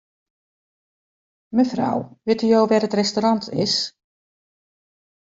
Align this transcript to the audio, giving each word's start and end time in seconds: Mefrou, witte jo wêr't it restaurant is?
Mefrou, 1.55 1.99
witte 2.29 2.45
jo 2.51 2.59
wêr't 2.69 2.87
it 2.87 2.97
restaurant 3.01 3.43
is? 3.63 3.73